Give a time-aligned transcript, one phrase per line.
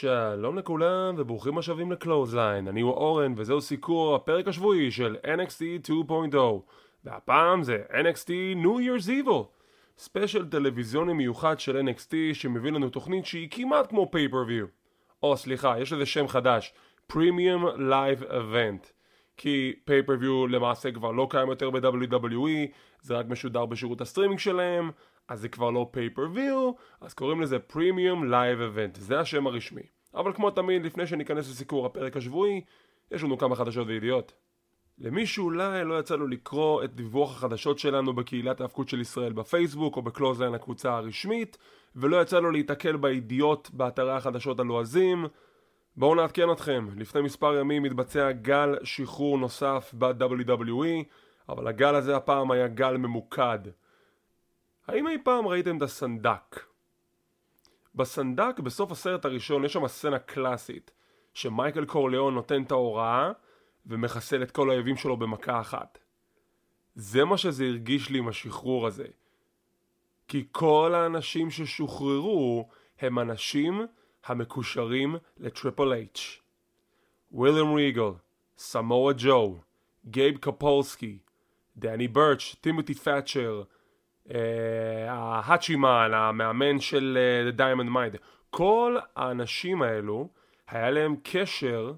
[0.00, 6.36] שלום לכולם וברוכים השבים לקלוזליין, אני הוא אורן וזהו סיקור הפרק השבועי של NXT 2.0
[7.04, 8.28] והפעם זה NXT
[8.62, 9.44] New Year's Evil.
[9.98, 14.66] special טלוויזיוני מיוחד של NXT שמביא לנו תוכנית שהיא כמעט כמו pay-per-view
[15.22, 16.74] או סליחה, יש לזה שם חדש
[17.12, 18.86] Premium Live Event.
[19.36, 24.90] כי pay-per-view למעשה כבר לא קיים יותר ב-WWE זה רק משודר בשירות הסטרימינג שלהם
[25.28, 29.95] אז זה כבר לא pay-per-view, אז קוראים לזה Premium Live Event, זה השם הרשמי.
[30.16, 32.60] אבל כמו תמיד, לפני שניכנס לסיקור הפרק השבועי,
[33.10, 34.32] יש לנו כמה חדשות וידיעות.
[34.98, 39.96] למי שאולי לא יצא לו לקרוא את דיווח החדשות שלנו בקהילת ההיאבקות של ישראל בפייסבוק
[39.96, 41.58] או בקלוזליין הקבוצה הרשמית,
[41.96, 45.26] ולא יצא לו להיתקל בידיעות באתרי החדשות הלועזים,
[45.96, 51.04] בואו נעדכן אתכם, לפני מספר ימים מתבצע גל שחרור נוסף ב-WWE,
[51.48, 53.58] אבל הגל הזה הפעם היה גל ממוקד.
[54.88, 56.60] האם אי פעם ראיתם את הסנדק?
[57.96, 60.90] בסנדק בסוף הסרט הראשון יש שם סצנה קלאסית
[61.34, 63.32] שמייקל קורליאון נותן את ההוראה
[63.86, 65.98] ומחסל את כל האויבים שלו במכה אחת.
[66.94, 69.06] זה מה שזה הרגיש לי עם השחרור הזה.
[70.28, 72.68] כי כל האנשים ששוחררו
[73.00, 73.86] הם אנשים
[74.24, 76.40] המקושרים לטריפל אייץ'.
[77.32, 78.10] וויליאם ריגל,
[78.58, 79.56] סמואה ג'ו,
[80.06, 81.18] גייב ספולסקי,
[81.76, 83.62] דני ברץ', טימותי תאצ'ר,
[85.08, 87.18] ההאצ'ימן, המאמן של
[87.50, 88.18] The Diamond Mind,
[88.50, 90.28] כל האנשים האלו
[90.68, 91.92] היה להם קשר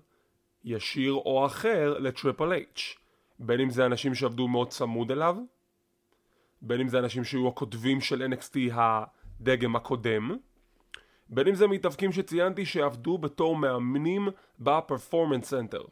[0.65, 2.97] ישיר או אחר לטריפל אייץ'
[3.39, 5.37] בין אם זה אנשים שעבדו מאוד צמוד אליו
[6.63, 10.37] בין אם זה אנשים שהיו הכותבים של NXT הדגם הקודם
[11.29, 14.29] בין אם זה מתאבקים שציינתי שעבדו בתור מאמנים
[14.61, 15.83] ב Performance Center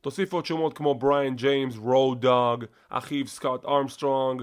[0.00, 4.42] תוסיפו עוד שמות כמו בריאן ג'יימס, רואד דוג, אחיו סקוט ארמסטרונג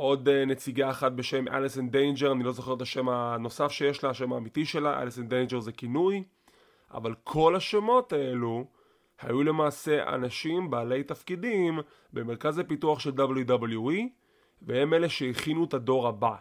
[0.00, 4.10] עוד uh, נציגה אחת בשם אליסון דיינג'ר, אני לא זוכר את השם הנוסף שיש לה,
[4.10, 6.24] השם האמיתי שלה, אליסון דיינג'ר זה כינוי,
[6.94, 8.64] אבל כל השמות האלו
[9.20, 11.80] היו למעשה אנשים בעלי תפקידים
[12.12, 13.94] במרכז הפיתוח של WWE,
[14.62, 16.34] והם אלה שהכינו את הדור הבא.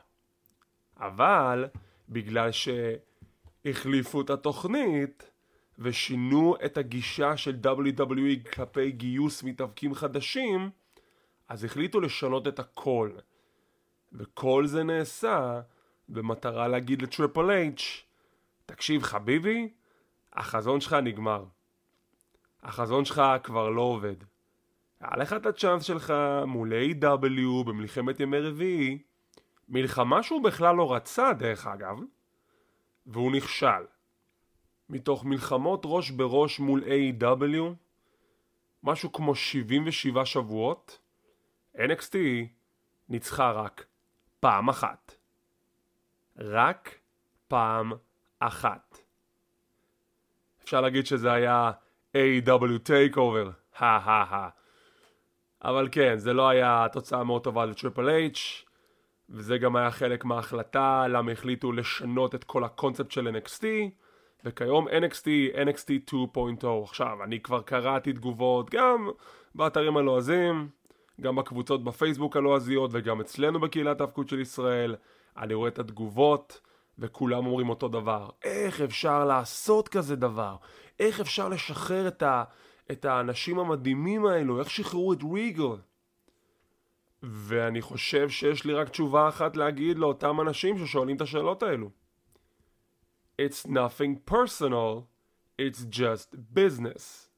[0.98, 1.66] אבל
[2.10, 5.32] בגלל שהחליפו את התוכנית
[5.80, 10.70] ושינו את הגישה של WWE כלפי גיוס מתאבקים חדשים,
[11.50, 13.12] אז החליטו לשנות את הכל.
[14.14, 15.62] וכל זה נעשה
[16.10, 18.04] במטרה להגיד לטריפל אייץ'
[18.66, 19.70] תקשיב חביבי,
[20.34, 21.46] החזון שלך נגמר.
[22.64, 24.16] החזון שלך כבר לא עובד.
[25.00, 26.14] היה לך את הצ'אנס שלך
[26.46, 27.66] מול A.W.
[27.66, 29.04] במלחמת ימי רביעי,
[29.70, 31.98] מלחמה שהוא בכלל לא רצה דרך אגב,
[33.06, 33.86] והוא נכשל.
[34.90, 37.74] מתוך מלחמות ראש בראש מול A.W.
[38.84, 41.00] משהו כמו 77 שבועות,
[41.76, 42.16] NXT
[43.10, 43.86] ניצחה רק
[44.40, 45.16] פעם אחת.
[46.38, 47.00] רק
[47.48, 47.94] פעם
[48.40, 48.98] אחת.
[50.64, 51.72] אפשר להגיד שזה היה
[52.18, 52.88] A.W.
[52.88, 54.50] Takeover, הא הא הא.
[55.64, 58.66] אבל כן, זה לא היה תוצאה מאוד טובה לטריפל אייץ',
[59.30, 63.64] וזה גם היה חלק מההחלטה למה החליטו לשנות את כל הקונספט של NXT,
[64.46, 66.68] וכיום NXT, NXT 2.0.
[66.84, 69.10] עכשיו, אני כבר קראתי תגובות גם
[69.56, 70.70] באתרים הלועזים,
[71.22, 74.96] גם בקבוצות בפייסבוק הלועזיות וגם אצלנו בקהילת ההפקות של ישראל.
[75.38, 76.62] אני רואה את התגובות
[77.00, 78.30] וכולם אומרים אותו דבר.
[78.44, 80.56] איך אפשר לעשות כזה דבר?
[81.00, 82.44] איך אפשר לשחרר את, ה,
[82.92, 84.60] את האנשים המדהימים האלו?
[84.60, 85.76] איך שחררו את ריגל?
[87.24, 91.90] ואני חושב שיש לי רק תשובה אחת להגיד לאותם אנשים ששואלים את השאלות האלו.
[93.42, 95.04] It's nothing personal,
[95.62, 97.30] it's just business.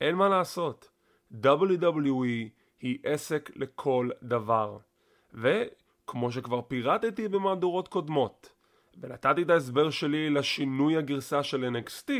[0.00, 0.93] אין מה לעשות.
[1.42, 2.48] WWE
[2.80, 4.78] היא עסק לכל דבר.
[5.34, 8.52] וכמו שכבר פירטתי במהדורות קודמות,
[9.00, 12.10] ונתתי את ההסבר שלי לשינוי הגרסה של NXT,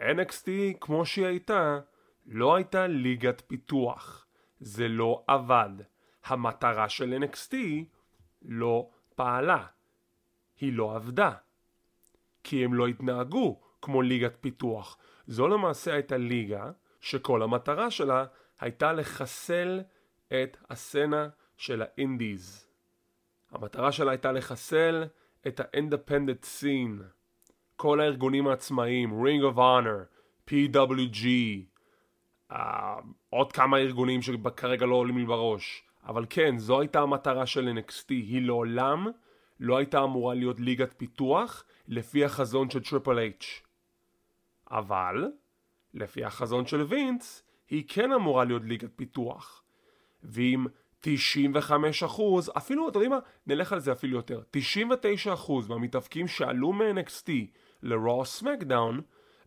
[0.00, 0.48] NXT
[0.80, 1.80] כמו שהיא הייתה,
[2.26, 4.26] לא הייתה ליגת פיתוח.
[4.60, 5.70] זה לא עבד.
[6.24, 7.54] המטרה של NXT
[8.42, 9.66] לא פעלה.
[10.60, 11.32] היא לא עבדה.
[12.44, 14.98] כי הם לא התנהגו כמו ליגת פיתוח.
[15.26, 16.70] זו למעשה הייתה ליגה
[17.02, 18.24] שכל המטרה שלה
[18.60, 19.80] הייתה לחסל
[20.28, 22.66] את הסצנה של ה indies.
[23.50, 25.04] המטרה שלה הייתה לחסל
[25.46, 27.02] את ה-independent scene.
[27.76, 30.06] כל הארגונים העצמאיים, Ring of Honor,
[30.50, 31.26] PWG,
[32.52, 32.56] uh,
[33.30, 35.82] עוד כמה ארגונים שכרגע לא עולים לי בראש.
[36.06, 39.06] אבל כן, זו הייתה המטרה של NXT, היא לעולם
[39.60, 43.62] לא הייתה אמורה להיות ליגת פיתוח לפי החזון של טריפל אייץ'.
[44.70, 45.30] אבל
[45.94, 49.62] לפי החזון של וינץ, היא כן אמורה להיות ליגת פיתוח.
[50.22, 50.66] ואם
[51.00, 53.18] 95 אחוז, אפילו, אתה יודע מה?
[53.46, 54.42] נלך על זה אפילו יותר.
[54.50, 57.30] 99 אחוז מהמתאבקים שעלו מ-NXT
[57.82, 59.00] ל-Raw SmackDown,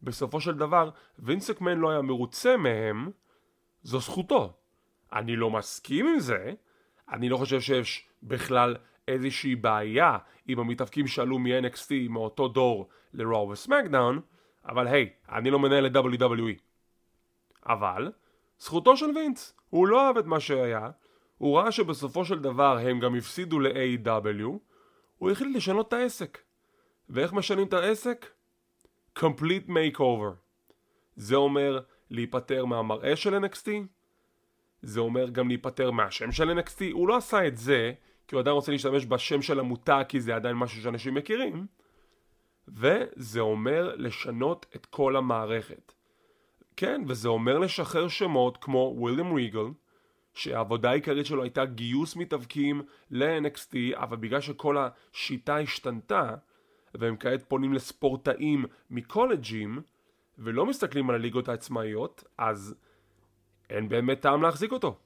[0.04, 0.90] בסופו של דבר,
[1.20, 3.10] וינסקמן לא היה מרוצה מהם,
[3.84, 4.54] זו זכותו.
[5.14, 6.54] אני לא מסכים עם זה,
[7.12, 8.76] אני לא חושב שיש בכלל
[9.08, 14.20] איזושהי בעיה עם המתאבקים שעלו מ-NXT מאותו דור ל-Raw ו-SmackDown,
[14.68, 16.60] אבל היי, אני לא מנהל את WWE.
[17.66, 18.12] אבל,
[18.60, 20.90] זכותו של וינץ, הוא לא אהב את מה שהיה,
[21.38, 24.52] הוא ראה שבסופו של דבר הם גם הפסידו ל-AW,
[25.18, 26.38] הוא החליט לשנות את העסק.
[27.10, 28.26] ואיך משנים את העסק?
[29.20, 30.34] Complete Makeover.
[31.16, 31.80] זה אומר
[32.10, 33.70] להיפטר מהמראה של NXT,
[34.82, 37.94] זה אומר גם להיפטר מהשם של NXT, הוא לא עשה את זה
[38.28, 41.68] כי הוא עדיין רוצה להשתמש בשם של עמותה כי זה עדיין משהו שאנשים מכירים,
[42.68, 45.94] וזה אומר לשנות את כל המערכת.
[46.78, 49.66] כן, וזה אומר לשחרר שמות כמו וויליאם ריגל,
[50.34, 52.82] שהעבודה העיקרית שלו הייתה גיוס מתאבקים
[53.12, 56.36] ל-NXT, אבל בגלל שכל השיטה השתנתה,
[56.94, 59.82] והם כעת פונים לספורטאים מקולג'ים,
[60.38, 62.76] ולא מסתכלים על הליגות העצמאיות, אז
[63.70, 64.98] אין באמת טעם להחזיק אותו.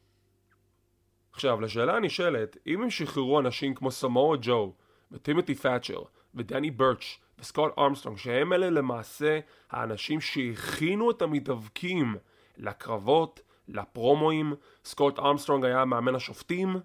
[1.32, 4.74] עכשיו, לשאלה הנשאלת, אם הם שחררו אנשים כמו סמואה ג'ו,
[5.12, 6.01] וטימותי תאצ'ר,
[6.36, 9.40] ודני ברץ', וסקוט ארמסטרונג, שהם אלה למעשה
[9.70, 12.16] האנשים שהכינו את המתאבקים
[12.58, 14.54] לקרבות, לפרומואים,
[14.86, 16.76] סקוט ארמסטרונג היה מאמן השופטים,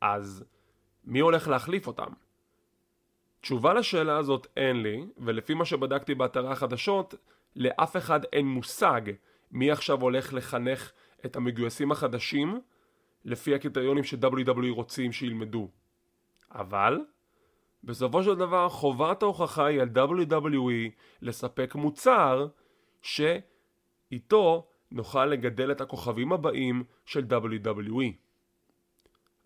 [0.00, 0.44] אז
[1.04, 2.12] מי הולך להחליף אותם?
[3.40, 7.14] תשובה לשאלה הזאת אין לי, ולפי מה שבדקתי באתרי החדשות,
[7.56, 9.00] לאף אחד אין מושג
[9.50, 10.92] מי עכשיו הולך לחנך
[11.26, 12.60] את המגויסים החדשים
[13.24, 15.68] לפי הקריטריונים ש-WWE רוצים שילמדו.
[16.50, 17.00] אבל,
[17.84, 20.90] בסופו של דבר חובת ההוכחה היא על WWE
[21.22, 22.46] לספק מוצר
[23.02, 28.12] שאיתו נוכל לגדל את הכוכבים הבאים של WWE.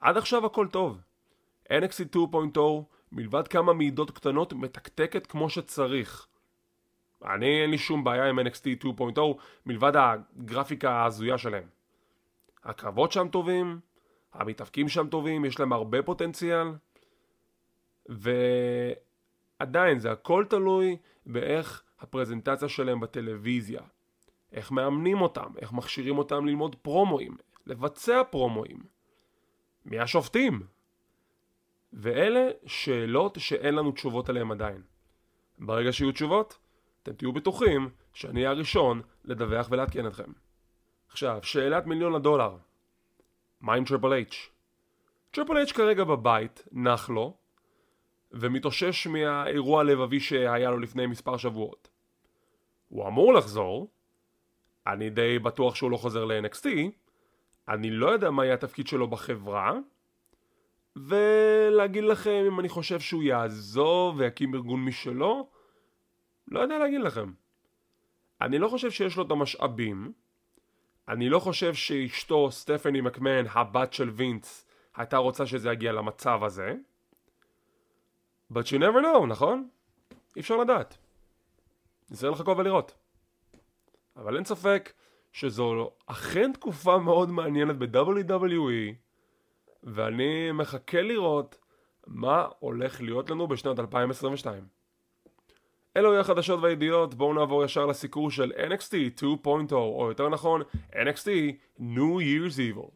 [0.00, 1.00] עד עכשיו הכל טוב.
[1.68, 2.60] NXT 2.0
[3.12, 6.26] מלבד כמה מעידות קטנות מתקתקת כמו שצריך.
[7.24, 9.20] אני אין לי שום בעיה עם NXT 2.0
[9.66, 11.68] מלבד הגרפיקה ההזויה שלהם.
[12.64, 13.80] הקרבות שם טובים,
[14.32, 16.66] המתאבקים שם טובים, יש להם הרבה פוטנציאל
[18.08, 23.80] ועדיין זה הכל תלוי באיך הפרזנטציה שלהם בטלוויזיה.
[24.52, 27.36] איך מאמנים אותם, איך מכשירים אותם ללמוד פרומואים,
[27.66, 28.78] לבצע פרומואים.
[29.84, 30.66] מי השופטים?
[31.92, 34.82] ואלה שאלות שאין לנו תשובות עליהן עדיין.
[35.58, 36.58] ברגע שיהיו תשובות,
[37.02, 40.32] אתם תהיו בטוחים שאני אהיה הראשון לדווח ולעדכן אתכם.
[41.08, 42.56] עכשיו, שאלת מיליון הדולר.
[43.60, 44.50] מה עם טריפל אייץ'?
[45.30, 47.36] טריפל אייץ' כרגע בבית, נח לו,
[48.32, 51.88] ומתאושש מהאירוע הלבבי שהיה לו לפני מספר שבועות.
[52.88, 53.90] הוא אמור לחזור,
[54.86, 56.66] אני די בטוח שהוא לא חוזר ל-NXT,
[57.68, 59.72] אני לא יודע מה יהיה התפקיד שלו בחברה,
[60.96, 65.48] ולהגיד לכם אם אני חושב שהוא יעזוב ויקים ארגון משלו,
[66.48, 67.32] לא יודע להגיד לכם.
[68.40, 70.12] אני לא חושב שיש לו את המשאבים,
[71.08, 76.74] אני לא חושב שאשתו סטפני מקמן, הבת של וינץ, הייתה רוצה שזה יגיע למצב הזה.
[78.52, 79.68] But you never know, נכון?
[80.36, 80.98] אי אפשר לדעת.
[82.10, 82.94] נצטרך לחכות ולראות.
[84.16, 84.92] אבל אין ספק
[85.32, 88.94] שזו אכן תקופה מאוד מעניינת ב-WWE
[89.82, 91.58] ואני מחכה לראות
[92.06, 94.66] מה הולך להיות לנו בשנת 2022.
[95.96, 100.62] אלו היו החדשות והידיעות, בואו נעבור ישר לסיקור של NXT 2.0, או יותר נכון,
[100.92, 101.28] NXT
[101.78, 102.90] New Year's Evil.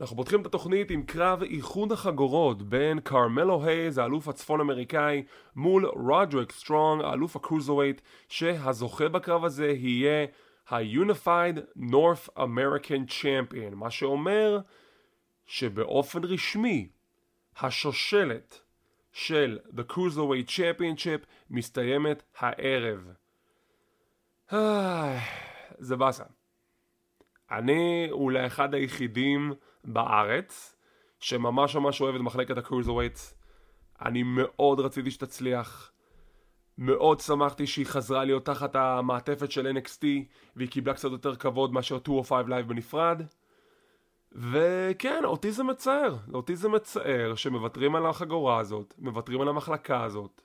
[0.00, 5.24] אנחנו פותחים את התוכנית עם קרב איחוד החגורות בין קרמלו הייז, האלוף הצפון אמריקאי,
[5.56, 10.26] מול רודריק סטרונג, האלוף ה Cruiserweight, שהזוכה בקרב הזה יהיה
[10.68, 14.58] ה-Unified North American Champion, מה שאומר
[15.46, 16.88] שבאופן רשמי
[17.60, 18.60] השושלת
[19.12, 23.12] של The Cruiserweight Championship מסתיימת הערב.
[25.78, 26.24] זה באסה.
[27.50, 29.52] אני אולי אחד היחידים
[29.84, 30.76] בארץ
[31.20, 33.34] שממש ממש אוהב את מחלקת הקרוזווייטס.
[34.02, 35.92] אני מאוד רציתי שתצליח.
[36.78, 40.04] מאוד שמחתי שהיא חזרה להיות תחת המעטפת של NXT
[40.56, 43.22] והיא קיבלה קצת יותר כבוד מאשר 205 Live בנפרד.
[44.32, 46.16] וכן, אותי זה מצער.
[46.34, 50.42] אותי זה מצער שמוותרים על החגורה הזאת, מוותרים על המחלקה הזאת.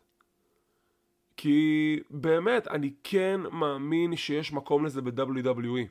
[1.37, 5.87] כי באמת, אני כן מאמין שיש מקום לזה ב-WWE.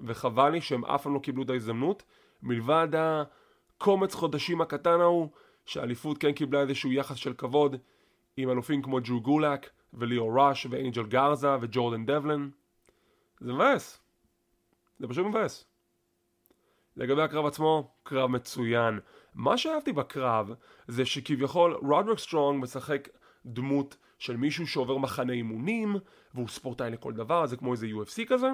[0.00, 2.02] וחבל לי שהם אף פעם לא קיבלו את ההזדמנות,
[2.42, 5.28] מלבד הקומץ חודשים הקטן ההוא,
[5.66, 7.76] שהאליפות כן קיבלה איזשהו יחס של כבוד,
[8.36, 12.48] עם אלופים כמו דרו גולק, וליאו ראש, ואנג'ל גרזה, וג'ורדן דבלין.
[13.40, 14.00] זה מבאס.
[14.98, 15.64] זה פשוט מבאס.
[16.96, 19.00] לגבי הקרב עצמו, קרב מצוין.
[19.34, 20.50] מה שאהבתי בקרב
[20.88, 23.08] זה שכביכול רודריק סטרונג משחק
[23.46, 25.96] דמות של מישהו שעובר מחנה אימונים
[26.34, 28.50] והוא ספורטאי לכל דבר, זה כמו איזה UFC כזה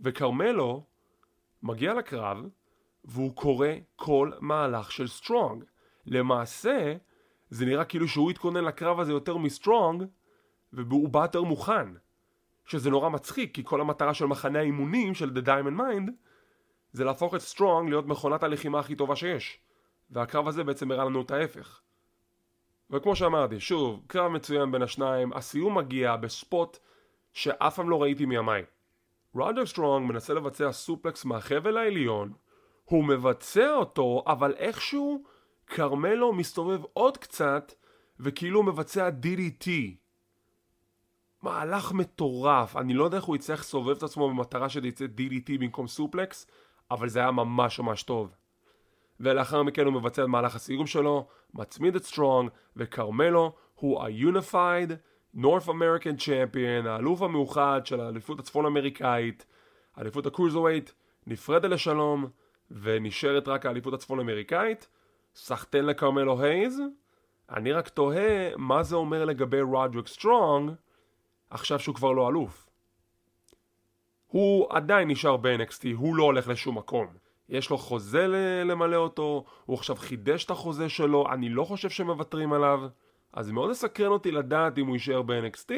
[0.00, 0.84] וכרמלו
[1.62, 2.38] מגיע לקרב
[3.04, 5.64] והוא קורא כל מהלך של סטרונג.
[6.06, 6.96] למעשה
[7.50, 10.04] זה נראה כאילו שהוא התכונן לקרב הזה יותר מסטרונג
[10.72, 11.88] והוא בא יותר מוכן
[12.64, 16.10] שזה נורא מצחיק כי כל המטרה של מחנה האימונים של The Diamond Mine
[16.92, 19.60] זה להפוך את סטרונג להיות מכונת הלחימה הכי טובה שיש
[20.10, 21.80] והקרב הזה בעצם הראה לנו את ההפך
[22.90, 26.78] וכמו שאמרתי, שוב, קרב מצוין בין השניים, הסיום מגיע ב spot
[27.32, 28.64] שאף פעם לא ראיתי מימיי.
[29.34, 32.32] רודריק סטרונג מנסה לבצע suplex מהחבל העליון,
[32.88, 35.22] הוא מבצע אותו, אבל איכשהו
[35.66, 37.72] כרמלו מסתובב עוד קצת
[38.20, 39.68] וכאילו מבצע DDT.
[41.42, 45.50] מהלך מטורף, אני לא יודע איך הוא יצטרך לסובב את עצמו במטרה שזה יצא DDT
[45.60, 46.46] במקום suplex,
[46.90, 48.34] אבל זה היה ממש ממש טוב.
[49.20, 54.90] ולאחר מכן הוא מבצע את מהלך הסיום שלו, מצמיד את סטרונג, וכרמלו הוא ה-Unified
[55.36, 59.46] North American Champion, האלוף המאוחד של האליפות הצפון אמריקאית,
[59.96, 60.90] האליפות ה Cruiserweight,
[61.26, 62.26] נפרדת לשלום,
[62.70, 64.88] ונשארת רק האליפות הצפון אמריקאית.
[65.34, 66.82] סחטיין לכרמלו הייז.
[67.50, 70.72] אני רק תוהה מה זה אומר לגבי רודריק סטרונג
[71.50, 72.68] עכשיו שהוא כבר לא אלוף.
[74.26, 77.06] הוא עדיין נשאר ב-NXT, הוא לא הולך לשום מקום.
[77.48, 78.26] יש לו חוזה
[78.64, 82.80] למלא אותו, הוא עכשיו חידש את החוזה שלו, אני לא חושב שמוותרים עליו.
[83.32, 85.72] אז מאוד מסקרן אותי לדעת אם הוא יישאר ב-NXT,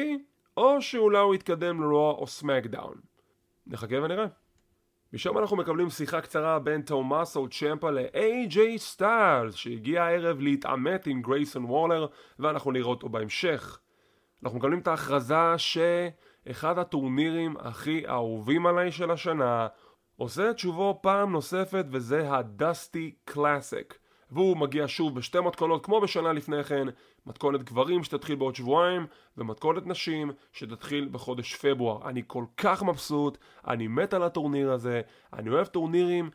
[0.57, 2.95] או שאולי הוא יתקדם לרוע או סמקדאון.
[3.67, 4.25] נחכה ונראה.
[5.13, 11.65] משם אנחנו מקבלים שיחה קצרה בין תומאסו צ'מפה ל-AJ סטיילס שהגיע הערב להתעמת עם גרייסון
[11.65, 12.07] וולר
[12.39, 13.79] ואנחנו נראה אותו בהמשך.
[14.43, 19.67] אנחנו מקבלים את ההכרזה שאחד הטורנירים הכי אהובים עליי של השנה
[20.15, 23.97] עושה את שובו פעם נוספת וזה ה Dusty Classic
[24.31, 26.87] והוא מגיע שוב בשתי מתכונות כמו בשנה לפני כן
[27.25, 29.07] מתכונת גברים שתתחיל בעוד שבועיים
[29.37, 32.09] ומתכונת נשים שתתחיל בחודש פברואר.
[32.09, 35.01] אני כל כך מבסוט, אני מת על הטורניר הזה
[35.33, 36.29] אני אוהב טורנירים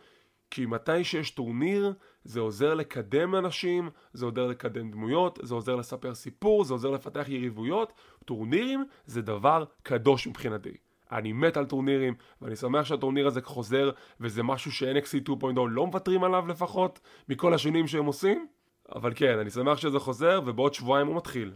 [0.50, 6.14] כי מתי שיש טורניר זה עוזר לקדם אנשים, זה עוזר לקדם דמויות, זה עוזר לספר
[6.14, 7.92] סיפור, זה עוזר לפתח יריבויות.
[8.24, 14.42] טורנירים זה דבר קדוש מבחינתי אני מת על טורנירים, ואני שמח שהטורניר הזה חוזר, וזה
[14.42, 18.46] משהו ש-NXT 2.0 לא מוותרים עליו לפחות, מכל השינויים שהם עושים.
[18.94, 21.52] אבל כן, אני שמח שזה חוזר, ובעוד שבועיים הוא מתחיל.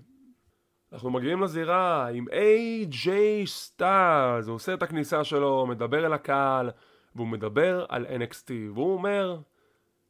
[0.92, 3.08] אנחנו מגיעים לזירה עם AJ
[3.46, 6.70] סטיילס, הוא עושה את הכניסה שלו, מדבר אל הקהל,
[7.14, 9.38] והוא מדבר על NXT, והוא אומר,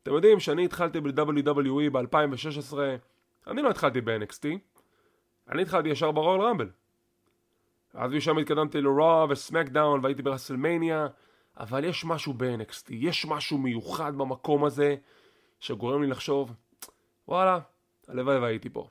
[0.02, 2.74] אתם יודעים שאני התחלתי ב-WWE ב-2016,
[3.46, 4.46] אני לא התחלתי ב-NXT,
[5.50, 6.68] אני התחלתי ישר ברול רמבל.
[7.94, 11.06] אז משם התקדמתי לרוע וסמקדאון והייתי ברסלמניה
[11.58, 14.96] אבל יש משהו ב-NXT, יש משהו מיוחד במקום הזה
[15.60, 16.52] שגורם לי לחשוב
[17.28, 17.58] וואלה,
[18.08, 18.88] הלוואי והייתי פה.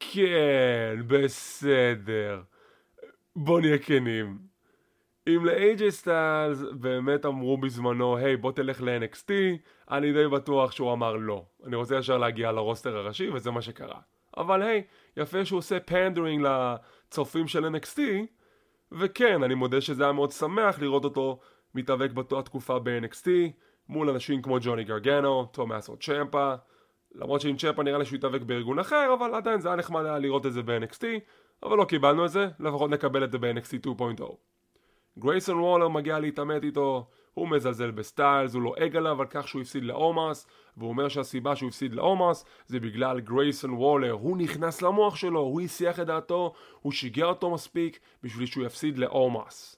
[0.00, 2.42] כן, בסדר.
[3.36, 4.38] בוא נהיה כנים.
[5.28, 9.32] אם ל-AJ סטיילס באמת אמרו בזמנו, היי בוא תלך ל-NXT,
[9.90, 11.44] אני די בטוח שהוא אמר לא.
[11.66, 14.00] אני רוצה ישר להגיע לרוסטר הראשי וזה מה שקרה.
[14.36, 14.82] אבל היי,
[15.16, 16.46] יפה שהוא עושה פנדרינג
[17.10, 17.98] לצופים של NXT,
[18.92, 21.40] וכן, אני מודה שזה היה מאוד שמח לראות אותו
[21.74, 23.26] מתאבק באותה תקופה ב-NXT,
[23.88, 26.54] מול אנשים כמו ג'וני גרגנו, תומאסו צ'מפה,
[27.14, 30.18] למרות שעם צ'מפה נראה לי שהוא התאבק בארגון אחר, אבל עדיין זה היה נחמד היה
[30.18, 31.04] לראות את זה ב-NXT,
[31.62, 34.22] אבל לא קיבלנו את זה, לפחות נקבל את זה ב-NXT 2.0.
[35.18, 39.84] גרייסון וולר מגיע להתעמת איתו, הוא מזלזל בסטיילס, הוא לועג עליו על כך שהוא הפסיד
[39.84, 45.40] לאומוס, והוא אומר שהסיבה שהוא הפסיד לאומוס זה בגלל גרייסון וולר, הוא נכנס למוח שלו,
[45.40, 49.76] הוא הסיח את דעתו, הוא שיגע אותו מספיק בשביל שהוא יפסיד לאומוס.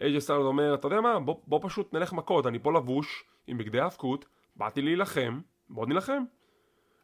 [0.00, 3.58] אייג'יי סטיילס אומר, אתה יודע מה, בוא, בוא פשוט נלך מכות, אני פה לבוש, עם
[3.58, 4.24] בגדי האבקות,
[4.56, 6.22] באתי להילחם, בוא נילחם.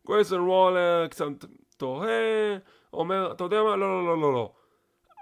[0.06, 1.26] גרייסון וולר קצת
[1.76, 2.56] תוהה,
[2.92, 4.52] אומר, אתה יודע מה, לא, לא, לא, לא, לא.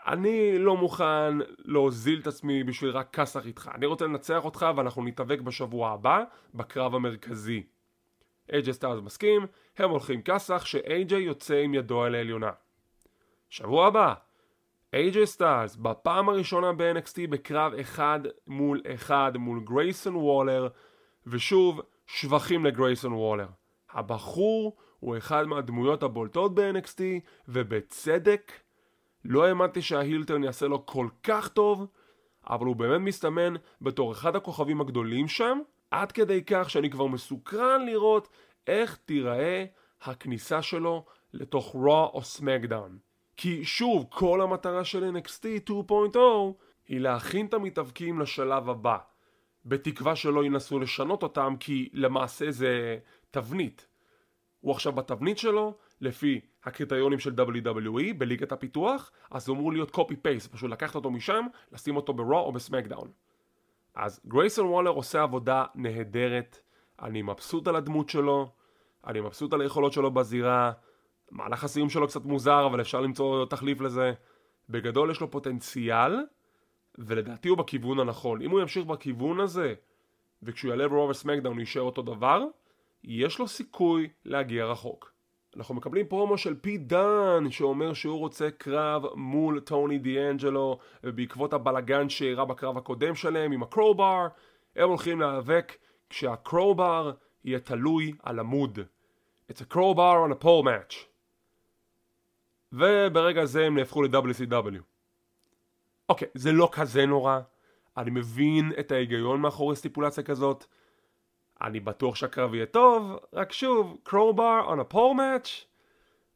[0.06, 3.70] אני לא מוכן להוזיל את עצמי בשביל רק כסח איתך.
[3.74, 7.62] אני רוצה לנצח אותך ואנחנו נתאבק בשבוע הבא בקרב המרכזי.
[8.52, 9.46] אייג'יי סטיילס מסכים,
[9.76, 12.50] הם הולכים כסח שאייג'יי יוצא עם ידו על העליונה.
[13.48, 14.14] שבוע הבא,
[14.92, 20.68] אייג'יי סטיילס בפעם הראשונה ב-NXT בקרב אחד מול אחד מול גרייסון וולר
[21.26, 23.46] ושוב שבחים לגרייסון וולר.
[23.90, 27.00] הבחור הוא אחד מהדמויות הבולטות ב-NXT
[27.48, 28.52] ובצדק
[29.24, 31.86] לא האמנתי שההילטרן יעשה לו כל כך טוב,
[32.50, 35.58] אבל הוא באמת מסתמן בתור אחד הכוכבים הגדולים שם,
[35.90, 38.28] עד כדי כך שאני כבר מסוקרן לראות
[38.66, 39.64] איך תיראה
[40.02, 42.98] הכניסה שלו לתוך רוע או סמקדאון.
[43.36, 46.18] כי שוב, כל המטרה של NXT 2.0
[46.88, 48.98] היא להכין את המתאבקים לשלב הבא.
[49.64, 52.98] בתקווה שלא ינסו לשנות אותם כי למעשה זה
[53.30, 53.86] תבנית.
[54.60, 60.12] הוא עכשיו בתבנית שלו, לפי הקריטריונים של WWE בליגת הפיתוח, אז הוא אמור להיות copy
[60.12, 63.10] paste, פשוט לקחת אותו משם, לשים אותו ברו או בסמקדאון.
[63.94, 66.58] אז גרייסון וולר עושה עבודה נהדרת,
[67.02, 68.52] אני מבסוט על הדמות שלו,
[69.06, 70.72] אני מבסוט על היכולות שלו בזירה,
[71.30, 74.12] מהלך הסיום שלו קצת מוזר, אבל אפשר למצוא תחליף לזה.
[74.68, 76.16] בגדול יש לו פוטנציאל,
[76.98, 78.42] ולדעתי הוא בכיוון הנכון.
[78.42, 79.74] אם הוא ימשיך בכיוון הזה,
[80.42, 82.44] וכשהוא יעלה ברו או בסמקדאון הוא יישאר אותו דבר,
[83.04, 85.13] יש לו סיכוי להגיע רחוק.
[85.56, 92.08] אנחנו מקבלים פרומו של פיט דאן שאומר שהוא רוצה קרב מול טוני דיאנג'לו ובעקבות הבלגן
[92.08, 94.26] שאירע בקרב הקודם שלהם עם ה crowbar
[94.76, 95.76] הם הולכים להיאבק
[96.10, 97.12] כשה crowbar
[97.44, 98.78] יהיה תלוי על עמוד.
[99.50, 100.94] It's a crowbar on a pole match.
[102.72, 104.78] וברגע זה הם נהפכו ל-WCW.
[106.08, 107.40] אוקיי, זה לא כזה נורא.
[107.96, 110.66] אני מבין את ההיגיון מאחורי סטיפולציה כזאת.
[111.62, 115.48] אני בטוח שהקרב יהיה טוב, רק שוב, crowbar on a pole match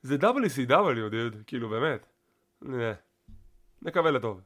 [0.03, 2.07] זה WCW, דוד, כאילו באמת.
[3.83, 4.41] נקווה לטוב.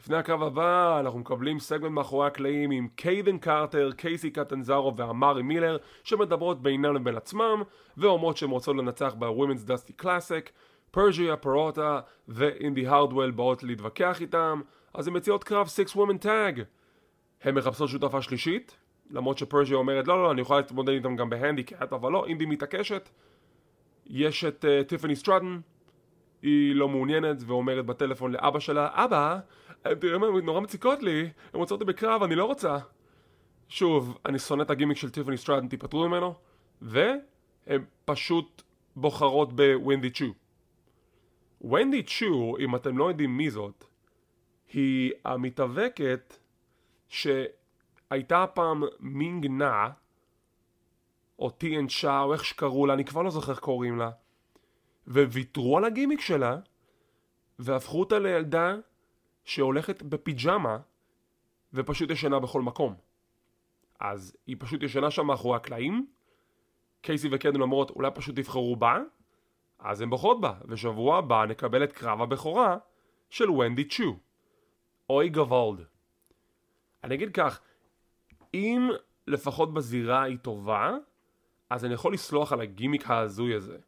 [0.00, 5.76] לפני הקרב הבא אנחנו מקבלים סגמנט מאחורי הקלעים עם קיידן קרטר, קייסי קטנזרו ואמרי מילר
[6.04, 7.62] שמדברות בינם לבין עצמם
[7.96, 10.50] ואומרות שהן רוצות לנצח ב-Women's Dusty Classic
[10.90, 14.60] פרג'יה, פרוטה ואינדי הרדוול באות להתווכח איתם
[14.94, 16.60] אז הן מציעות קרב 6 Women Tag
[17.42, 18.76] הן מחפשות שותפה שלישית
[19.12, 23.08] למרות שפרג'יה אומרת לא לא אני יכולה להתמודד איתם גם בהנדיקאט אבל לא, אינדי מתעקשת
[24.06, 25.60] יש את טיפני uh, סטרטון
[26.42, 29.38] היא לא מעוניינת ואומרת בטלפון לאבא שלה אבא
[29.82, 32.78] תראה מה, נורא מציקות לי, הן רוצות אותי בקרב, אני לא רוצה.
[33.68, 36.34] שוב, אני שונא את הגימיק של טיפני סטרטן, תיפטרו ממנו,
[36.82, 37.18] והן
[38.04, 38.62] פשוט
[38.96, 40.34] בוחרות בוונדי צ'ו.
[41.70, 43.84] ונדי צ'ו, אם אתם לא יודעים מי זאת,
[44.72, 46.36] היא המתאבקת
[48.12, 49.88] שהייתה פעם מינג נא,
[51.38, 54.10] או טי.אן שאה, או איך שקראו לה, אני כבר לא זוכר איך קוראים לה,
[55.06, 56.58] וויתרו על הגימיק שלה,
[57.58, 58.76] והפכו אותה לילדה
[59.44, 60.78] שהולכת בפיג'מה
[61.74, 62.94] ופשוט ישנה בכל מקום.
[64.00, 66.06] אז היא פשוט ישנה שם מאחורי הקלעים,
[67.00, 68.98] קייסי וקדן אומרות אולי פשוט תבחרו בה,
[69.78, 72.76] אז הן בוחרות בה, ושבוע הבא נקבל את קרב הבכורה
[73.30, 74.18] של ונדי צ'ו.
[75.10, 75.84] אוי גוולד.
[77.04, 77.60] אני אגיד כך,
[78.54, 78.90] אם
[79.26, 80.96] לפחות בזירה היא טובה,
[81.70, 83.78] אז אני יכול לסלוח על הגימיק ההזוי הזה.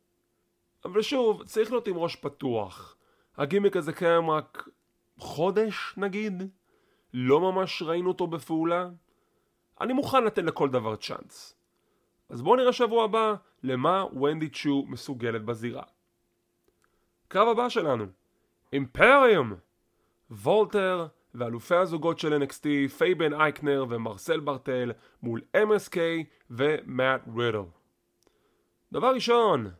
[0.85, 2.97] אבל שוב, צריך להיות עם ראש פתוח.
[3.37, 4.69] הגימיק הזה קיים רק
[5.19, 6.43] חודש נגיד,
[7.15, 8.89] לא ממש ראינו אותו בפעולה,
[9.81, 11.57] אני מוכן לתת לכל דבר צ'אנס.
[12.29, 15.83] אז בואו נראה שבוע הבא למה ונדי צ'ו מסוגלת בזירה.
[17.29, 18.07] קרב הבא שלנו,
[18.73, 19.55] אימפריום!
[20.31, 25.97] וולטר ואלופי הזוגות של NXT, פביאן אייקנר ומרסל בארת'ל מול MSK
[26.51, 27.63] ומאט רידל.
[28.93, 29.71] דבר ראשון,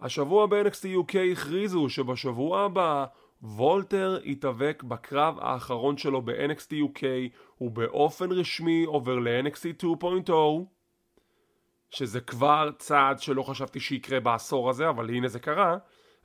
[0.00, 3.04] השבוע ב-NXT UK הכריזו שבשבוע הבא
[3.42, 7.02] וולטר התאבק בקרב האחרון שלו ב-NXT UK
[7.60, 9.84] ובאופן רשמי עובר ל-NXT
[10.28, 10.32] 2.0
[11.90, 15.76] שזה כבר צעד שלא חשבתי שיקרה בעשור הזה אבל הנה זה קרה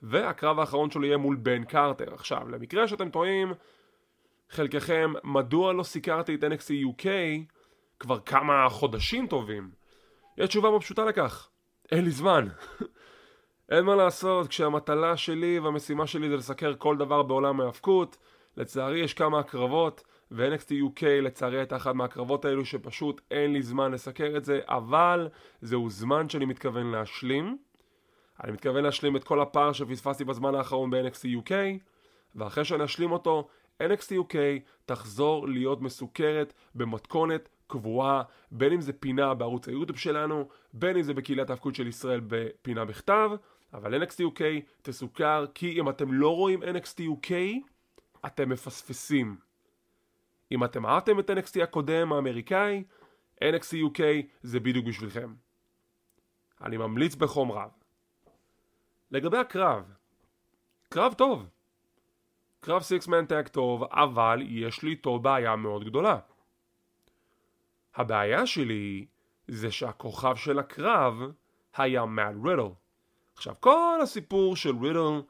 [0.01, 3.53] והקרב האחרון שלו יהיה מול בן קרטר עכשיו למקרה שאתם טועים
[4.51, 7.05] חלקכם מדוע לא סיקרתי את NXT UK
[7.99, 9.71] כבר כמה חודשים טובים
[10.37, 11.49] יש תשובה מאוד פשוטה לכך
[11.91, 12.47] אין לי זמן
[13.71, 18.17] אין מה לעשות, כשהמטלה שלי והמשימה שלי זה לסקר כל דבר בעולם ההאבקות,
[18.57, 23.91] לצערי יש כמה הקרבות, ו-NXT UK לצערי הייתה אחת מהקרבות האלו שפשוט אין לי זמן
[23.91, 25.29] לסקר את זה, אבל
[25.61, 27.57] זהו זמן שאני מתכוון להשלים.
[28.43, 31.51] אני מתכוון להשלים את כל הפער שפספסתי בזמן האחרון ב-NXT UK,
[32.35, 33.47] ואחרי שאני אשלים אותו,
[33.81, 34.35] NXT UK
[34.85, 41.13] תחזור להיות מסוכרת במתכונת קבועה, בין אם זה פינה בערוץ היוטיוב שלנו, בין אם זה
[41.13, 43.29] בקהילת ההאבקות של ישראל בפינה בכתב,
[43.73, 44.41] אבל NXT UK
[44.81, 47.33] תסוכר כי אם אתם לא רואים NXT UK
[48.25, 49.37] אתם מפספסים.
[50.51, 52.83] אם אתם אהבתם את NXT הקודם האמריקאי,
[53.43, 54.01] NXT UK
[54.41, 55.33] זה בדיוק בשבילכם.
[56.61, 57.69] אני ממליץ בחום רב.
[59.11, 59.83] לגבי הקרב,
[60.89, 61.45] קרב טוב.
[62.63, 66.19] קרב סיקסמן טאג טוב, אבל יש לי איתו בעיה מאוד גדולה.
[67.95, 69.05] הבעיה שלי
[69.47, 71.13] זה שהכוכב של הקרב
[71.75, 72.67] היה מאט רידל.
[73.35, 75.21] עכשיו, כל הסיפור של רידל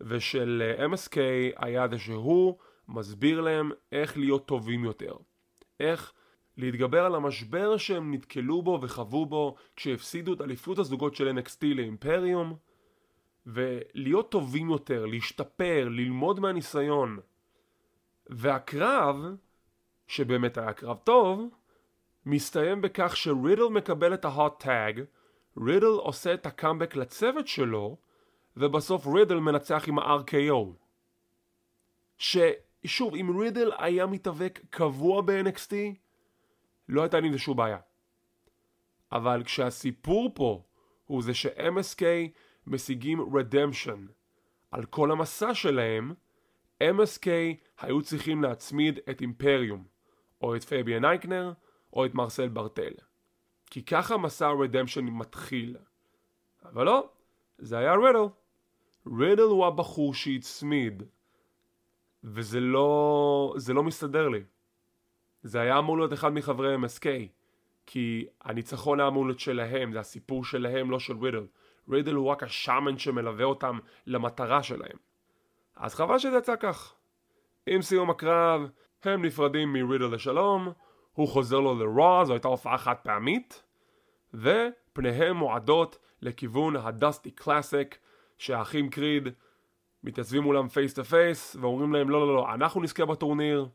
[0.00, 1.16] ושל uh, MSK
[1.56, 5.16] היה זה שהוא מסביר להם איך להיות טובים יותר.
[5.80, 6.12] איך
[6.56, 12.56] להתגבר על המשבר שהם נתקלו בו וחוו בו כשהפסידו את אליפות הזוגות של NXT לאימפריום
[13.52, 17.18] ולהיות טובים יותר, להשתפר, ללמוד מהניסיון.
[18.26, 19.16] והקרב
[20.06, 21.48] שבאמת היה קרב טוב,
[22.26, 25.04] מסתיים בכך שרידל מקבל את ההוט טאג,
[25.66, 27.96] רידל עושה את הקאמבק לצוות שלו,
[28.56, 30.66] ובסוף רידל מנצח עם ה-RKO.
[32.18, 35.72] ששוב, אם רידל היה מתאבק קבוע ב-NXT,
[36.88, 37.78] לא הייתה לי שום בעיה.
[39.12, 40.62] אבל כשהסיפור פה
[41.06, 42.02] הוא זה ש-MSK
[42.66, 44.06] משיגים רדמפשן
[44.70, 46.14] על כל המסע שלהם,
[46.82, 47.26] MSK
[47.80, 49.84] היו צריכים להצמיד את אימפריום,
[50.40, 51.52] או את פביאן אייקנר,
[51.92, 52.92] או את מרסל ברטל.
[53.66, 55.76] כי ככה מסע הרדמפשן מתחיל.
[56.64, 57.08] אבל לא,
[57.58, 58.28] זה היה רידל.
[59.18, 61.02] רידל הוא הבחור שהצמיד.
[62.24, 63.54] וזה לא...
[63.56, 64.42] זה לא מסתדר לי.
[65.42, 67.06] זה היה אמור להיות אחד מחברי MSK.
[67.86, 71.46] כי הניצחון היה אמור להיות שלהם, זה הסיפור שלהם, לא של רידל.
[71.90, 74.96] רידל הוא רק השאמן שמלווה אותם למטרה שלהם.
[75.76, 76.94] אז חבל שזה יצא כך.
[77.66, 78.70] עם סיום הקרב,
[79.04, 80.72] הם נפרדים מרידל לשלום,
[81.12, 83.62] הוא חוזר לו ל Raw, זו הייתה הופעה חד פעמית,
[84.34, 87.98] ופניהם מועדות לכיוון ה Dusty Classic,
[88.38, 89.28] שהאחים קריד
[90.04, 93.68] מתייצבים מולם face to face, ואומרים להם לא לא לא, אנחנו נזכה בטורניר.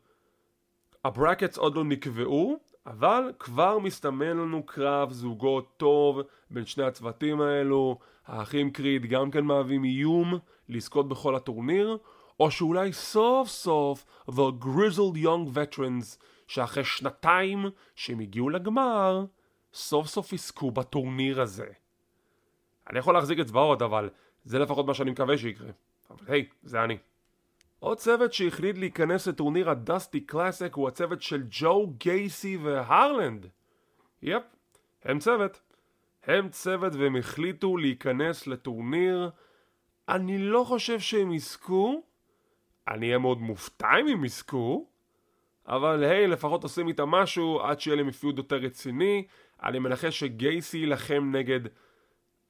[1.04, 6.20] הברקטס עוד לא נקבעו, אבל כבר מסתמן לנו קרב זוגות טוב
[6.50, 11.98] בין שני הצוותים האלו, האחים קריד גם כן מהווים איום לזכות בכל הטורניר,
[12.40, 19.24] או שאולי סוף סוף The Grizzled Young Veterans, שאחרי שנתיים שהם הגיעו לגמר,
[19.74, 21.66] סוף סוף יזכו בטורניר הזה.
[22.90, 24.10] אני יכול להחזיק אצבעות, אבל
[24.44, 25.70] זה לפחות מה שאני מקווה שיקרה.
[26.10, 26.98] אבל היי, זה אני.
[27.86, 33.46] עוד צוות שהחליט להיכנס לטורניר הדסטי קלאסיק הוא הצוות של ג'ו גייסי והרלנד.
[34.22, 34.42] יפ,
[35.04, 35.60] הם צוות.
[36.24, 39.30] הם צוות והם החליטו להיכנס לטורניר.
[40.08, 42.02] אני לא חושב שהם יזכו.
[42.88, 44.86] אני אהיה מאוד מופתע אם הם יזכו.
[45.66, 49.26] אבל היי, לפחות עושים איתם משהו עד שיהיה להם אפיוד יותר רציני.
[49.62, 51.60] אני מנחש שגייסי יילחם נגד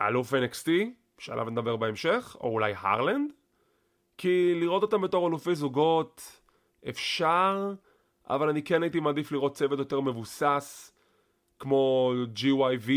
[0.01, 0.69] אלוף NXT,
[1.19, 3.33] שעליו נדבר בהמשך, או אולי הרלנד.
[4.19, 6.41] כי לראות אותם בתור אלופי זוגות
[6.89, 7.73] אפשר,
[8.31, 10.93] אבל אני כן הייתי מעדיף לראות צוות יותר מבוסס,
[11.59, 12.91] כמו GYV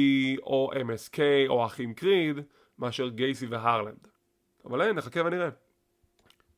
[0.43, 2.39] או MSK או אחים קריד,
[2.79, 4.07] מאשר גייסי והרלנד.
[4.65, 5.49] אבל אין, נחכה ונראה.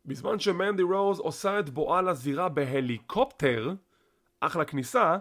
[0.05, 3.73] בזמן שמנדי רוז עושה את בואה לזירה בהליקופטר,
[4.39, 5.17] אחלה כניסה,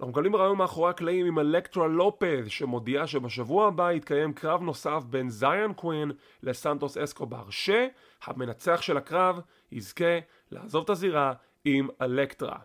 [0.00, 5.30] אנחנו מקבלים רעיון מאחורי הקלעים עם אלקטרה לופז שמודיעה שבשבוע הבא יתקיים קרב נוסף בין
[5.30, 9.40] זיון קווין לסנטוס אסקובר שהמנצח של הקרב
[9.72, 10.18] יזכה
[10.50, 11.32] לעזוב את הזירה
[11.64, 12.58] עם אלקטרה.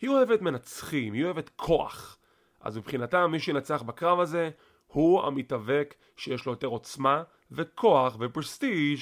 [0.00, 2.18] היא אוהבת מנצחים, היא אוהבת כוח.
[2.60, 4.50] אז מבחינתה מי שינצח בקרב הזה
[4.86, 9.00] הוא המתאבק שיש לו יותר עוצמה וכוח ופרסטיג'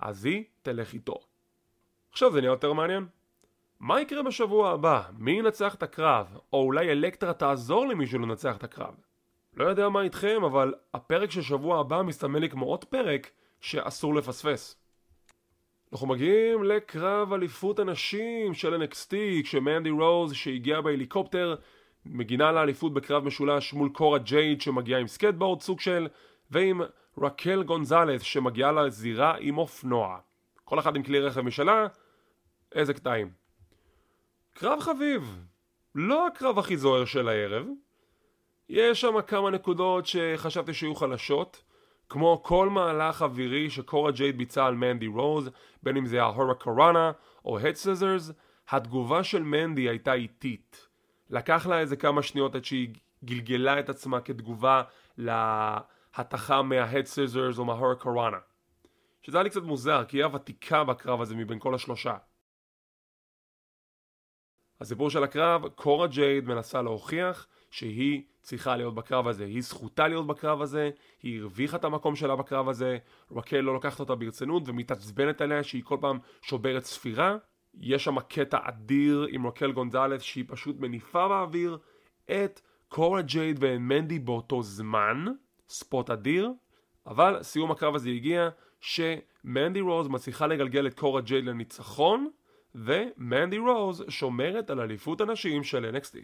[0.00, 1.20] אז היא תלך איתו.
[2.12, 3.06] עכשיו זה נהיה יותר מעניין.
[3.84, 5.02] מה יקרה בשבוע הבא?
[5.18, 6.38] מי ינצח את הקרב?
[6.52, 8.94] או אולי אלקטרה תעזור למישהו לנצח את הקרב?
[9.56, 14.14] לא יודע מה איתכם, אבל הפרק של שבוע הבא מסתמן לי כמו עוד פרק שאסור
[14.14, 14.76] לפספס.
[15.92, 21.54] אנחנו מגיעים לקרב אליפות הנשים של NXT כשמנדי רוז שהגיע בהליקופטר
[22.06, 26.08] מגינה לאליפות בקרב משולש מול קורה ג'ייד שמגיעה עם סקייטבורד סוג של
[26.50, 26.80] ועם
[27.18, 30.18] רקל גונזלס שמגיעה לזירה עם אופנוע
[30.64, 31.86] כל אחד עם כלי רכב משלה
[32.74, 33.43] איזה קטעים
[34.56, 35.44] קרב חביב,
[35.94, 37.66] לא הקרב הכי זוהר של הערב.
[38.68, 41.62] יש שם כמה נקודות שחשבתי שיהיו חלשות,
[42.08, 45.50] כמו כל מהלך אווירי שקורה ג'ייד ביצע על מנדי רוז,
[45.82, 47.12] בין אם זה היה הורה קוראנה
[47.44, 48.32] או הד סזרס,
[48.68, 50.88] התגובה של מנדי הייתה איטית.
[51.30, 54.82] לקח לה איזה כמה שניות עד שהיא גלגלה את עצמה כתגובה
[55.18, 58.38] להתכה מההד סזרס או מההורה קוראנה.
[59.22, 62.16] שזה היה לי קצת מוזר, כי היא הוותיקה בקרב הזה מבין כל השלושה.
[64.84, 70.26] הסיפור של הקרב, קורה ג'ייד מנסה להוכיח שהיא צריכה להיות בקרב הזה, היא זכותה להיות
[70.26, 70.90] בקרב הזה,
[71.22, 72.98] היא הרוויחה את המקום שלה בקרב הזה,
[73.32, 77.36] רקל לא לוקחת אותה ברצינות ומתעצבנת עליה שהיא כל פעם שוברת ספירה.
[77.80, 81.78] יש שם קטע אדיר עם רקל גונזלס שהיא פשוט מניפה באוויר
[82.30, 85.24] את קורה ג'ייד ומנדי באותו זמן,
[85.68, 86.50] ספוט אדיר,
[87.06, 88.48] אבל סיום הקרב הזה הגיע
[88.80, 92.28] שמנדי רוז מצליחה לגלגל את קורה ג'ייד לניצחון
[92.74, 96.16] ומנדי רוז שומרת על אליפות הנשים של NXT.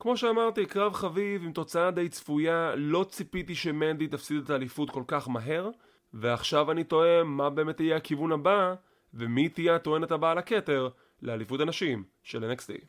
[0.00, 5.02] כמו שאמרתי, קרב חביב עם תוצאה די צפויה, לא ציפיתי שמנדי תפסיד את האליפות כל
[5.06, 5.70] כך מהר,
[6.14, 8.74] ועכשיו אני תוהה מה באמת יהיה הכיוון הבא,
[9.14, 10.88] ומי תהיה הטוענת הבאה לכתר
[11.22, 12.84] לאליפות הנשים של NXT.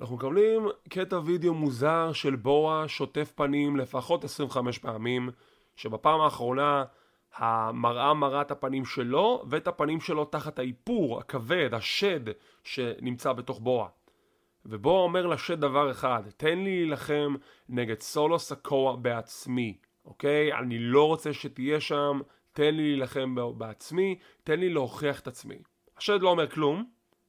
[0.00, 5.30] אנחנו מקבלים קטע וידאו מוזר של בואה שוטף פנים לפחות 25 פעמים,
[5.76, 6.84] שבפעם האחרונה
[7.36, 12.20] המראה מראה את הפנים שלו ואת הפנים שלו תחת האיפור הכבד, השד
[12.64, 13.88] שנמצא בתוך בועה.
[14.66, 17.34] ובו אומר לשד דבר אחד, תן לי להילחם
[17.68, 20.52] נגד סולו סקואה בעצמי, אוקיי?
[20.52, 22.20] אני לא רוצה שתהיה שם,
[22.52, 25.58] תן לי להילחם בעצמי, תן לי להוכיח את עצמי.
[25.96, 26.84] השד לא אומר כלום,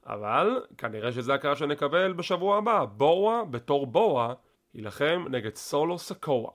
[0.05, 2.85] אבל כנראה שזה הקרב שנקבל בשבוע הבא.
[2.85, 4.33] בואה, בתור בואה,
[4.73, 6.51] יילחם נגד סולו סקואה.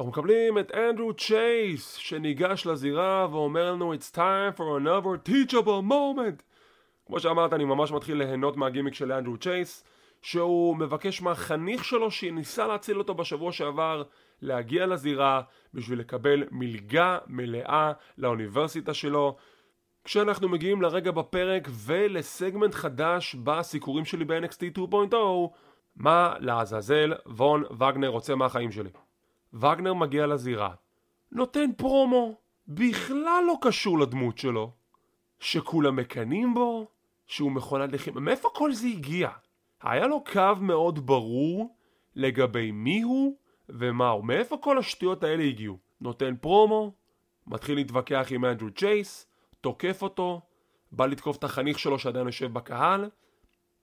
[0.00, 6.42] אנחנו מקבלים את אנדרו צ'ייס שניגש לזירה ואומר לנו It's time for another teachable moment.
[7.06, 9.84] כמו שאמרת אני ממש מתחיל ליהנות מהגימיק של אנדרו צ'ייס
[10.22, 14.02] שהוא מבקש מהחניך שלו שניסה להציל אותו בשבוע שעבר
[14.42, 15.42] להגיע לזירה
[15.74, 19.36] בשביל לקבל מלגה מלאה לאוניברסיטה שלו.
[20.04, 25.16] כשאנחנו מגיעים לרגע בפרק ולסגמנט חדש בסיקורים שלי ב-NXT 2.0
[25.96, 28.90] מה לעזאזל וון וגנר רוצה מהחיים שלי
[29.54, 30.74] וגנר מגיע לזירה,
[31.32, 32.34] נותן פרומו,
[32.68, 34.70] בכלל לא קשור לדמות שלו,
[35.40, 36.88] שכולם מקנאים בו,
[37.26, 39.30] שהוא מכונת לחימה, מאיפה כל זה הגיע?
[39.82, 41.76] היה לו קו מאוד ברור
[42.14, 43.36] לגבי מי הוא
[43.68, 45.78] ומה הוא, מאיפה כל השטויות האלה הגיעו?
[46.00, 46.92] נותן פרומו,
[47.46, 49.26] מתחיל להתווכח עם אנדרו צ'ייס,
[49.60, 50.40] תוקף אותו,
[50.92, 53.10] בא לתקוף את החניך שלו שעדיין יושב בקהל,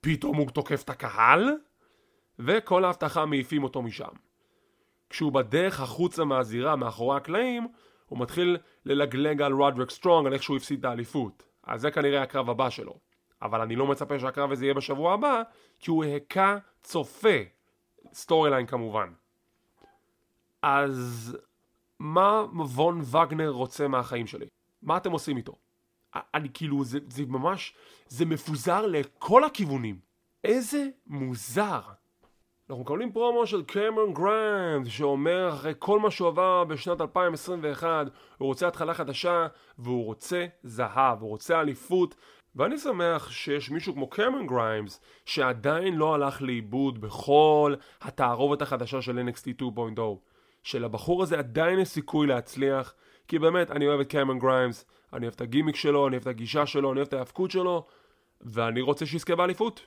[0.00, 1.56] פתאום הוא תוקף את הקהל,
[2.38, 4.27] וכל האבטחה מעיפים אותו משם.
[5.10, 7.68] כשהוא בדרך החוצה מהזירה, מאחורי הקלעים,
[8.06, 11.42] הוא מתחיל ללגלג על רודריק סטרונג, על איך שהוא הפסיד את האליפות.
[11.62, 12.98] אז זה כנראה הקרב הבא שלו.
[13.42, 15.42] אבל אני לא מצפה שהקרב הזה יהיה בשבוע הבא,
[15.80, 17.38] כי הוא היכה צופה.
[18.12, 19.12] storyline כמובן.
[20.62, 21.36] אז
[21.98, 24.46] מה וון וגנר רוצה מהחיים שלי?
[24.82, 25.56] מה אתם עושים איתו?
[26.14, 27.74] אני כאילו, זה, זה ממש,
[28.08, 29.98] זה מפוזר לכל הכיוונים.
[30.44, 31.80] איזה מוזר.
[32.70, 38.06] אנחנו מקבלים פרומו של קמרון גריימס שאומר אחרי כל מה שהוא עבר בשנת 2021
[38.38, 39.46] הוא רוצה התחלה חדשה
[39.78, 42.14] והוא רוצה זהב, הוא רוצה אליפות.
[42.56, 49.28] ואני שמח שיש מישהו כמו קמרון גריימס שעדיין לא הלך לאיבוד בכל התערובת החדשה של
[49.28, 50.00] NXT 2.0
[50.62, 52.94] שלבחור הזה עדיין יש סיכוי להצליח
[53.28, 56.26] כי באמת אני אוהב את קמרון גריימס אני אוהב את הגימיק שלו, אני אוהב את
[56.26, 57.86] הגישה שלו, אני אוהב את ההאבקות שלו
[58.40, 59.86] ואני רוצה שיזכה באליפות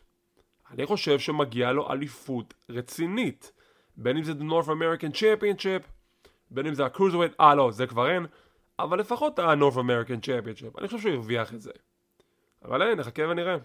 [0.73, 3.51] אני חושב שמגיע לו אליפות רצינית.
[3.97, 5.87] בין אם זה The North American Championship,
[6.51, 8.25] בין אם זה ה-Cruiserweight, אה לא, זה כבר אין,
[8.79, 11.71] אבל לפחות ה-North American Championship, אני חושב שהוא הרוויח את זה.
[12.65, 13.57] אבל אין, נחכה ונראה.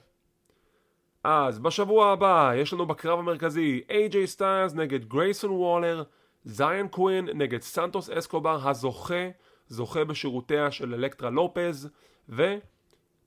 [1.24, 6.02] אז בשבוע הבא יש לנו בקרב המרכזי AJ סטיילס נגד גרייסון וולר,
[6.44, 9.28] זיין קווין נגד סנטוס אסקובר הזוכה,
[9.68, 11.88] זוכה בשירותיה של אלקטרה לופז,
[12.28, 12.56] ו...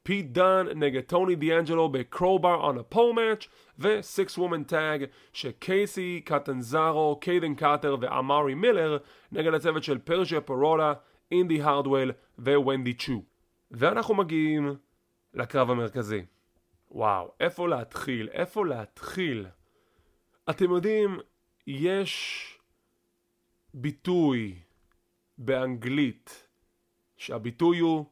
[0.09, 3.47] פיט דאן נגד טוני דיאנג'לו ב crowbar on a pole match
[3.79, 4.73] ו-6 woman
[5.33, 8.97] שקייסי קטנזארו, קיידן קאטר ואמרי מילר
[9.31, 10.93] נגד הצוות של פרשיה פירוטה,
[11.31, 13.23] אינדי הרדוול וונדי צ'ו.
[13.71, 14.75] ואנחנו מגיעים
[15.33, 16.25] לקרב המרכזי.
[16.91, 18.29] וואו, איפה להתחיל?
[18.31, 19.45] איפה להתחיל?
[20.49, 21.19] אתם יודעים,
[21.67, 22.59] יש
[23.73, 24.55] ביטוי
[25.37, 26.47] באנגלית
[27.17, 28.05] שהביטוי הוא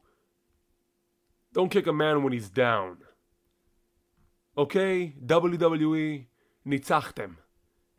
[1.58, 3.04] Don't kick a man when he's down.
[4.56, 5.12] אוקיי?
[5.28, 6.24] WWE,
[6.66, 7.30] ניצחתם.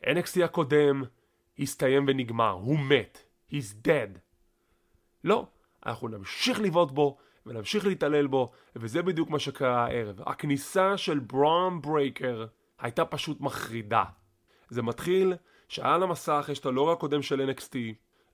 [0.04, 1.04] NXT הקודם
[1.60, 2.52] הסתיים ונגמר.
[2.52, 3.24] הוא מת.
[3.52, 4.20] He's dead.
[5.24, 5.48] לא,
[5.86, 10.22] אנחנו נמשיך לבעוט בו ונמשיך להתעלל בו, וזה בדיוק מה שקרה הערב.
[10.26, 12.46] הכניסה של ברון ברייקר
[12.80, 14.04] הייתה פשוט מחרידה.
[14.70, 15.34] זה מתחיל
[15.68, 17.76] שעל המסך יש את הלוגו הקודם של NXT,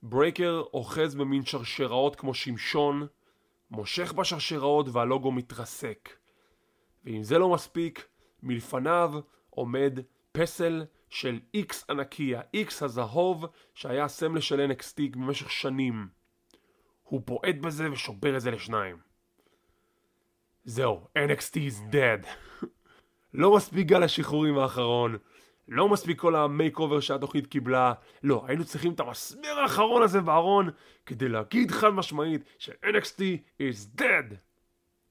[0.02, 3.06] ברייקר אוחז במין שרשראות כמו שמשון,
[3.70, 6.10] מושך בשרשראות והלוגו מתרסק.
[7.04, 8.06] ואם זה לא מספיק,
[8.42, 9.12] מלפניו
[9.50, 10.00] עומד
[10.32, 16.08] פסל של איקס ענקי, האיקס הזהוב שהיה הסמל של NXT במשך שנים.
[17.02, 18.96] הוא בועט בזה ושובר את זה לשניים.
[20.64, 22.26] זהו, NXT is dead.
[23.34, 25.18] לא מספיק גל השחרורים האחרון,
[25.68, 30.70] לא מספיק כל המייק אובר שהתוכנית קיבלה, לא, היינו צריכים את המסמר האחרון הזה בארון
[31.06, 33.20] כדי להגיד חד משמעית ש-NXT
[33.62, 34.34] is dead.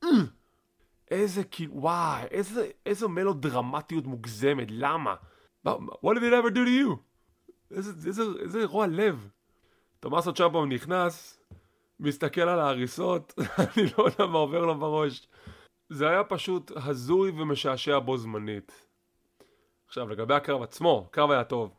[0.05, 0.07] Mm.
[1.11, 5.15] איזה כאילו, וואי, איזה, איזה מלודרמטיות מוגזמת, למה?
[5.67, 6.95] What did it ever do to you?
[7.71, 9.29] איזה, איזה, איזה רוע לב.
[9.99, 11.39] תומאסו צ'אפו נכנס,
[11.99, 15.27] מסתכל על ההריסות, אני לא יודע מה עובר לו בראש.
[15.89, 18.85] זה היה פשוט הזוי ומשעשע בו זמנית.
[19.95, 21.73] עכשיו לגבי הקרב עצמו, הקרב היה טוב.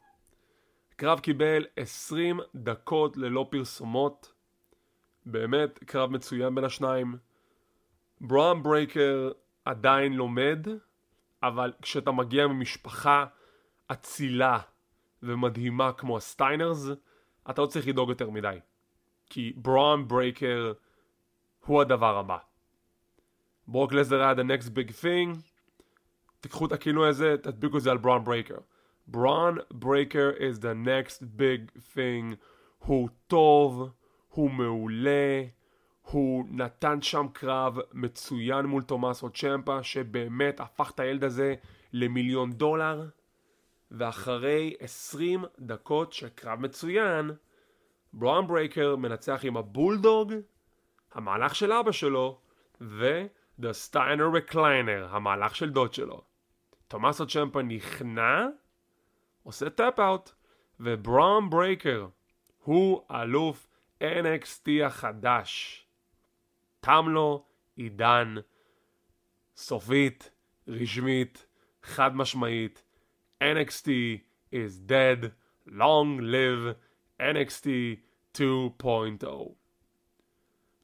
[0.93, 4.33] הקרב קיבל 20 דקות ללא פרסומות.
[5.27, 7.17] באמת קרב מצוין בין השניים.
[8.21, 9.31] ברון ברייקר
[9.65, 10.67] עדיין לומד,
[11.43, 13.25] אבל כשאתה מגיע ממשפחה
[13.93, 14.59] אצילה
[15.23, 16.87] ומדהימה כמו הסטיינרס,
[17.51, 18.59] אתה לא צריך לדאוג יותר מדי.
[19.31, 20.73] כי ברון ברייקר
[21.67, 22.39] הוא הדבר הבא.
[23.69, 25.56] ברוק לזנר היה the next big thing,
[26.47, 28.59] תיקחו את הכינוי הזה, תדביקו את זה על ברון ברייקר.
[29.07, 32.35] ברון ברייקר is the next big thing.
[32.79, 33.91] הוא טוב,
[34.29, 35.43] הוא מעולה,
[36.03, 41.55] הוא נתן שם קרב מצוין מול תומאסו צ'מפה, שבאמת הפך את הילד הזה
[41.93, 43.09] למיליון דולר,
[43.91, 47.31] ואחרי 20 דקות של קרב מצוין,
[48.13, 50.33] ברון ברייקר מנצח עם הבולדוג,
[51.15, 52.41] המהלך של אבא שלו,
[52.81, 56.36] ו-The Steiner Recliner, המהלך של דוד שלו.
[56.89, 58.47] תומאסו צ'מפה נכנע,
[59.43, 60.31] עושה tap-out,
[60.81, 62.07] וברון ברייקר
[62.65, 63.69] הוא אלוף
[64.03, 65.83] NXT החדש.
[66.81, 67.45] תם לו
[67.77, 68.35] עידן
[69.57, 70.31] סופית,
[70.69, 71.47] רשמית,
[71.83, 72.83] חד משמעית.
[73.43, 73.89] NXT
[74.53, 75.27] is dead,
[75.69, 76.75] long live
[77.21, 77.67] NXT
[78.37, 79.27] 2.0.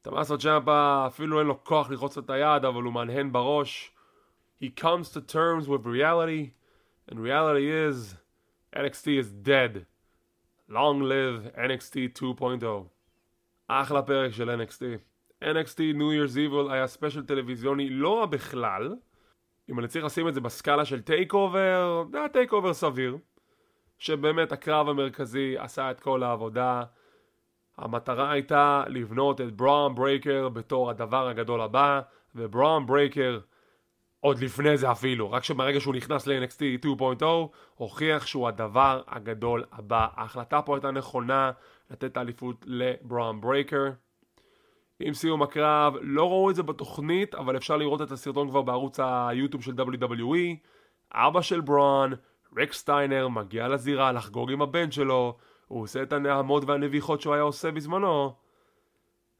[0.02, 3.94] תמאסו צ'אפה אפילו אין לו כוח ללחוץ את היד אבל הוא מהנהן בראש.
[4.62, 6.52] He comes to terms with reality
[7.08, 8.14] and reality is
[8.82, 9.86] NXT is dead.
[10.68, 12.88] Long live NXT 2.0.
[13.68, 14.82] אחלה פרק של NXT.
[15.44, 18.94] NXT New Year's Evil היה special טלוויזיוני לא רע בכלל.
[19.70, 23.16] אם אני צריך לשים את זה בסקאלה של TakeOver, זה היה TakeOver סביר.
[23.98, 26.82] שבאמת הקרב המרכזי עשה את כל העבודה.
[27.78, 32.00] המטרה הייתה לבנות את ברון ברייקר בתור הדבר הגדול הבא,
[32.34, 33.40] וברון ברייקר
[34.24, 37.24] עוד לפני זה אפילו, רק שברגע שהוא נכנס ל-NXT 2.0,
[37.74, 40.06] הוכיח שהוא הדבר הגדול הבא.
[40.14, 41.50] ההחלטה פה הייתה נכונה
[41.90, 43.90] לתת האליפות לברון ברייקר.
[45.00, 49.00] עם סיום הקרב, לא ראו את זה בתוכנית, אבל אפשר לראות את הסרטון כבר בערוץ
[49.00, 50.56] היוטיוב של WWE.
[51.12, 52.12] אבא של ברון,
[52.56, 57.42] ריק סטיינר, מגיע לזירה לחגוג עם הבן שלו, הוא עושה את הנהמות והנביחות שהוא היה
[57.42, 58.34] עושה בזמנו,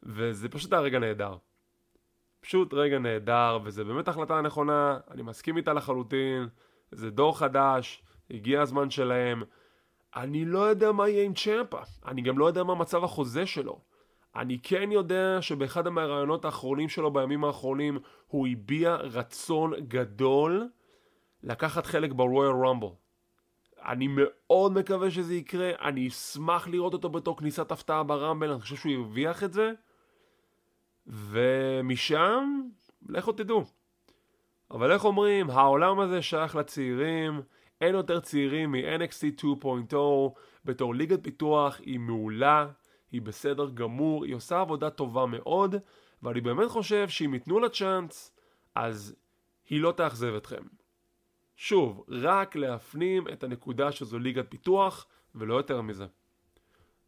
[0.03, 1.37] וזה פשוט היה רגע נהדר.
[2.43, 6.49] פשוט רגע נהדר, וזה באמת החלטה נכונה, אני מסכים איתה לחלוטין,
[6.93, 9.43] זה דור חדש, הגיע הזמן שלהם.
[10.17, 13.81] אני לא יודע מה יהיה עם צ'מפה, אני גם לא יודע מה מצב החוזה שלו.
[14.37, 20.69] אני כן יודע שבאחד מהרעיונות האחרונים שלו בימים האחרונים הוא הביע רצון גדול
[21.43, 22.87] לקחת חלק ברויאל רמבל.
[23.85, 28.77] אני מאוד מקווה שזה יקרה, אני אשמח לראות אותו בתור כניסת הפתעה ברמבל, אני חושב
[28.77, 29.73] שהוא הרוויח את זה.
[31.07, 32.63] ומשם,
[33.09, 33.65] לכו תדעו.
[34.71, 37.41] אבל איך אומרים, העולם הזה שייך לצעירים,
[37.81, 39.97] אין יותר צעירים מ-NXT 2.0,
[40.65, 42.69] בתור ליגת פיתוח היא מעולה,
[43.13, 45.75] היא בסדר גמור, היא עושה עבודה טובה מאוד,
[46.23, 48.37] ואני באמת חושב שאם ייתנו לה צ'אנס,
[48.75, 49.15] אז
[49.69, 50.63] היא לא תאכזב אתכם.
[51.57, 56.07] שוב, רק להפנים את הנקודה שזו ליגת פיתוח, ולא יותר מזה.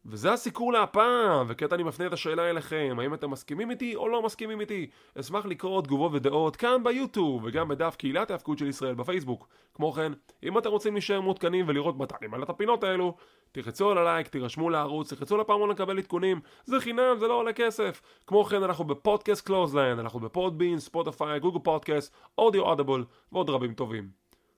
[0.07, 4.21] וזה הסיקור להפעם, וכעת אני מפנה את השאלה אליכם, האם אתם מסכימים איתי או לא
[4.21, 4.89] מסכימים איתי?
[5.19, 9.47] אשמח לקרוא תגובות ודעות כאן ביוטיוב, וגם בדף קהילת ההאבקות של ישראל בפייסבוק.
[9.73, 10.11] כמו כן,
[10.43, 13.15] אם אתם רוצים להישאר מעודכנים ולראות מתי אני מעלה את הפינות האלו,
[13.51, 18.01] תחצו על הלייק, תירשמו לערוץ, תחצו לפעמון לקבל עדכונים, זה חינם, זה לא עולה כסף.
[18.27, 23.73] כמו כן, אנחנו בפודקאסט Clothesline, אנחנו ב Podbean, Spotify, Google Podcast, אודיו Audible, ועוד רבים
[23.73, 24.09] טובים.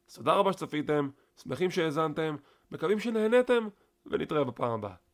[0.09, 1.09] אז תודה רבה שצפיתם,
[1.43, 2.35] שמחים שהאזנתם,
[2.71, 3.67] מקווים שנהנתם,
[4.05, 5.06] ונתראה בפעם הבאה.